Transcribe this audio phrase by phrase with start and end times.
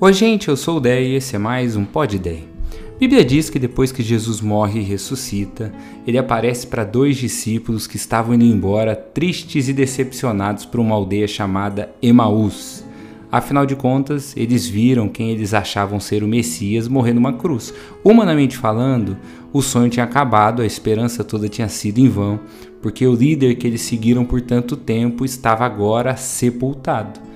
[0.00, 2.20] Oi, gente, eu sou o Dei e esse é mais um Pod.
[2.24, 5.72] A Bíblia diz que depois que Jesus morre e ressuscita,
[6.06, 11.26] ele aparece para dois discípulos que estavam indo embora tristes e decepcionados para uma aldeia
[11.26, 12.84] chamada Emaús.
[13.30, 17.74] Afinal de contas, eles viram quem eles achavam ser o Messias morrer numa cruz.
[18.04, 19.16] Humanamente falando,
[19.52, 22.38] o sonho tinha acabado, a esperança toda tinha sido em vão,
[22.80, 27.26] porque o líder que eles seguiram por tanto tempo estava agora sepultado.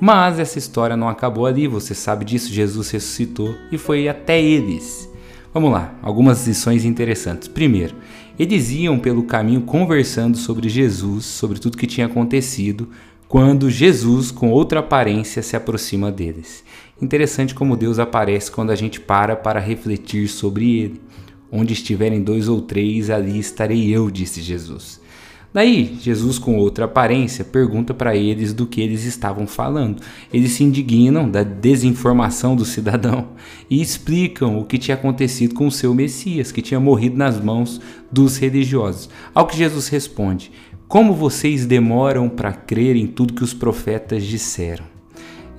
[0.00, 5.10] Mas essa história não acabou ali, você sabe disso, Jesus ressuscitou e foi até eles.
[5.52, 7.48] Vamos lá, algumas lições interessantes.
[7.48, 7.96] Primeiro,
[8.38, 12.88] eles iam pelo caminho conversando sobre Jesus, sobre tudo que tinha acontecido,
[13.28, 16.64] quando Jesus, com outra aparência, se aproxima deles.
[17.00, 21.00] Interessante como Deus aparece quando a gente para para refletir sobre ele.
[21.52, 25.00] Onde estiverem dois ou três, ali estarei eu, disse Jesus.
[25.52, 30.00] Daí, Jesus, com outra aparência, pergunta para eles do que eles estavam falando.
[30.32, 33.30] Eles se indignam da desinformação do cidadão
[33.68, 37.80] e explicam o que tinha acontecido com o seu Messias, que tinha morrido nas mãos
[38.12, 39.10] dos religiosos.
[39.34, 40.52] Ao que Jesus responde:
[40.86, 44.84] Como vocês demoram para crer em tudo que os profetas disseram?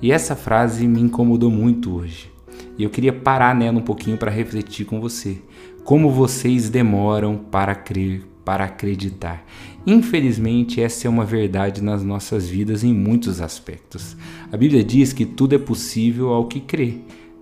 [0.00, 2.32] E essa frase me incomodou muito hoje.
[2.78, 5.36] E eu queria parar nela um pouquinho para refletir com você.
[5.84, 9.44] Como vocês demoram para crer, para acreditar.
[9.86, 14.16] Infelizmente, essa é uma verdade nas nossas vidas em muitos aspectos.
[14.50, 16.96] A Bíblia diz que tudo é possível ao que crê.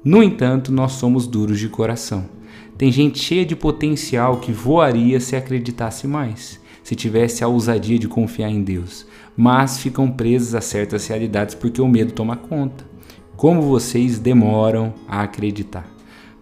[0.05, 2.25] No entanto, nós somos duros de coração.
[2.79, 8.09] Tem gente cheia de potencial que voaria se acreditasse mais, se tivesse a ousadia de
[8.09, 12.89] confiar em Deus, mas ficam presos a certas realidades porque o medo toma conta.
[13.37, 16.00] Como vocês demoram a acreditar?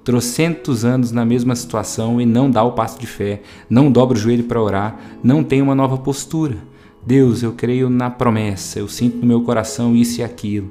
[0.09, 4.19] Trocentos anos na mesma situação e não dá o passo de fé, não dobra o
[4.19, 6.57] joelho para orar, não tem uma nova postura.
[7.07, 10.71] Deus, eu creio na promessa, eu sinto no meu coração isso e aquilo.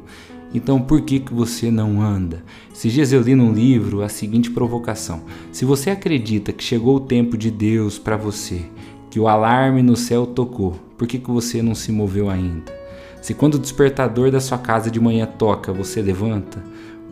[0.55, 2.43] Então por que, que você não anda?
[2.73, 7.01] Se dias eu li num livro a seguinte provocação: se você acredita que chegou o
[7.01, 8.63] tempo de Deus para você,
[9.11, 12.75] que o alarme no céu tocou, por que, que você não se moveu ainda?
[13.21, 16.63] Se quando o despertador da sua casa de manhã toca, você levanta,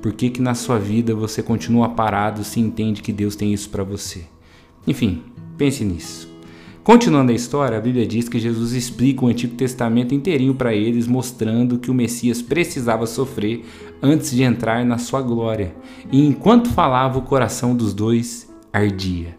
[0.05, 3.71] por que, que na sua vida você continua parado se entende que Deus tem isso
[3.71, 4.25] para você?
[4.85, 5.23] Enfim,
[5.57, 6.31] pense nisso.
[6.83, 11.07] Continuando a história, a Bíblia diz que Jesus explica o Antigo Testamento inteirinho para eles,
[11.07, 13.65] mostrando que o Messias precisava sofrer
[13.99, 15.75] antes de entrar na sua glória.
[16.11, 19.35] E enquanto falava, o coração dos dois ardia.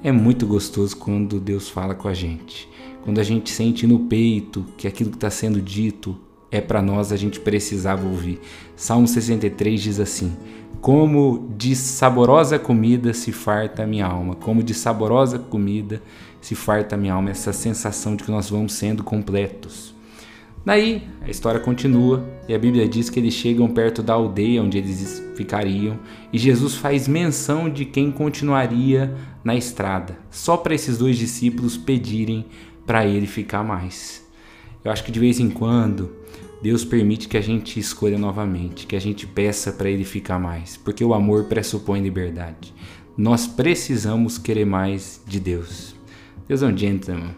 [0.00, 2.68] É muito gostoso quando Deus fala com a gente.
[3.02, 6.16] Quando a gente sente no peito que aquilo que está sendo dito
[6.50, 8.40] é para nós, a gente precisava ouvir.
[8.74, 10.36] Salmo 63 diz assim:
[10.80, 16.02] Como de saborosa comida se farta a minha alma, como de saborosa comida
[16.40, 19.94] se farta a minha alma, essa sensação de que nós vamos sendo completos.
[20.64, 24.76] Daí a história continua e a Bíblia diz que eles chegam perto da aldeia onde
[24.76, 25.98] eles ficariam
[26.30, 32.44] e Jesus faz menção de quem continuaria na estrada, só para esses dois discípulos pedirem
[32.84, 34.27] para ele ficar mais.
[34.84, 36.10] Eu acho que de vez em quando
[36.62, 40.76] Deus permite que a gente escolha novamente, que a gente peça para Ele ficar mais,
[40.76, 42.74] porque o amor pressupõe liberdade.
[43.16, 45.94] Nós precisamos querer mais de Deus.
[46.46, 47.34] Deus é um gentleman.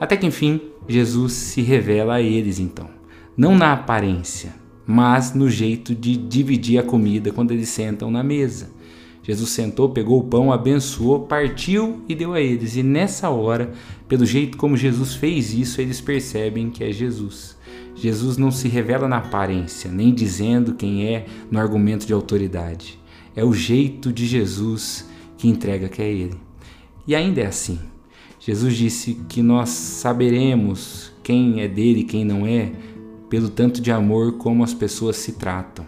[0.00, 2.90] Até que enfim, Jesus se revela a eles então,
[3.36, 4.54] não na aparência,
[4.86, 8.70] mas no jeito de dividir a comida quando eles sentam na mesa.
[9.22, 12.76] Jesus sentou, pegou o pão, abençoou, partiu e deu a eles.
[12.76, 13.72] E nessa hora,
[14.08, 17.56] pelo jeito como Jesus fez isso, eles percebem que é Jesus.
[17.94, 22.98] Jesus não se revela na aparência, nem dizendo quem é no argumento de autoridade.
[23.36, 25.08] É o jeito de Jesus
[25.38, 26.36] que entrega que é Ele.
[27.06, 27.78] E ainda é assim.
[28.40, 32.72] Jesus disse que nós saberemos quem é dele e quem não é
[33.30, 35.86] pelo tanto de amor como as pessoas se tratam.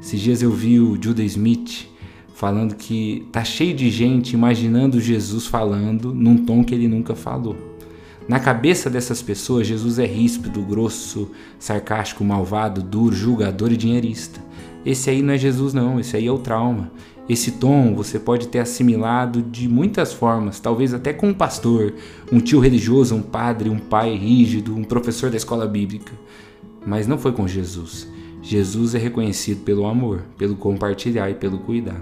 [0.00, 1.88] Esses dias eu vi o Judah Smith
[2.38, 7.56] falando que tá cheio de gente imaginando Jesus falando num tom que ele nunca falou.
[8.28, 14.40] Na cabeça dessas pessoas, Jesus é ríspido, grosso, sarcástico, malvado, duro, julgador e dinheirista.
[14.86, 16.92] Esse aí não é Jesus, não, esse aí é o trauma.
[17.28, 21.92] Esse tom você pode ter assimilado de muitas formas, talvez até com um pastor,
[22.30, 26.12] um tio religioso, um padre, um pai rígido, um professor da escola bíblica.
[26.86, 28.06] Mas não foi com Jesus.
[28.40, 32.00] Jesus é reconhecido pelo amor, pelo compartilhar e pelo cuidar.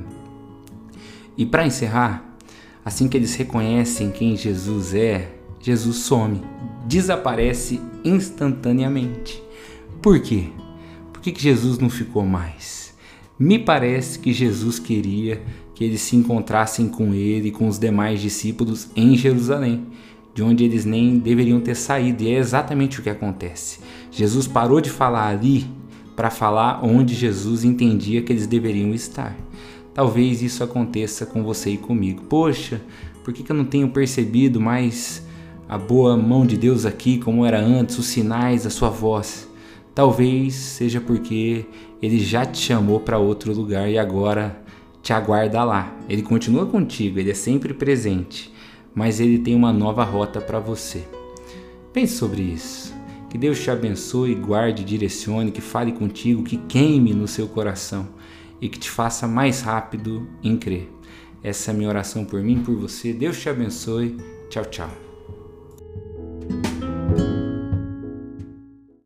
[1.37, 2.37] E para encerrar,
[2.85, 6.43] assim que eles reconhecem quem Jesus é, Jesus some,
[6.87, 9.43] desaparece instantaneamente.
[10.01, 10.51] Por quê?
[11.13, 12.95] Por que, que Jesus não ficou mais?
[13.39, 15.43] Me parece que Jesus queria
[15.75, 19.87] que eles se encontrassem com ele e com os demais discípulos em Jerusalém,
[20.35, 23.81] de onde eles nem deveriam ter saído, e é exatamente o que acontece.
[24.11, 25.67] Jesus parou de falar ali
[26.15, 29.37] para falar onde Jesus entendia que eles deveriam estar.
[29.97, 32.25] Talvez isso aconteça com você e comigo.
[32.29, 32.83] Poxa,
[33.25, 35.27] por que, que eu não tenho percebido mais
[35.67, 39.49] a boa mão de Deus aqui como era antes, os sinais, a sua voz?
[39.95, 41.65] Talvez seja porque
[42.03, 44.63] ele já te chamou para outro lugar e agora
[45.03, 45.97] te aguarda lá.
[46.11, 48.53] Ele continua contigo, ele é sempre presente,
[48.95, 51.05] mas ele tem uma nova rota para você.
[51.95, 52.95] Pense sobre isso.
[53.31, 58.15] Que Deus te abençoe, guarde, direcione, que fale contigo, que queime no seu coração
[58.61, 60.91] e que te faça mais rápido em crer.
[61.43, 63.13] Essa é a minha oração por mim por você.
[63.13, 64.17] Deus te abençoe.
[64.49, 65.06] Tchau, tchau.